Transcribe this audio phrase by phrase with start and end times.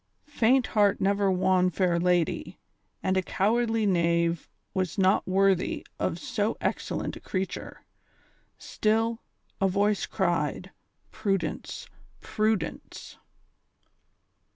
[0.25, 2.57] Faint heart never won fair lady,
[3.03, 7.85] and a cowardly knave was not worthy of so excellent a creature;
[8.57, 9.21] still,
[9.61, 10.71] a voice cried:
[11.11, 11.87] Prudence,
[12.19, 13.19] prudence